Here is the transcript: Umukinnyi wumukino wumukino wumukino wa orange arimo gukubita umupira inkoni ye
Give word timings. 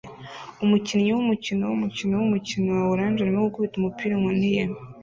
Umukinnyi 0.63 1.09
wumukino 1.13 1.63
wumukino 1.71 2.13
wumukino 2.17 2.69
wa 2.77 2.83
orange 2.93 3.19
arimo 3.21 3.39
gukubita 3.47 3.75
umupira 3.77 4.11
inkoni 4.15 4.49
ye 4.55 4.63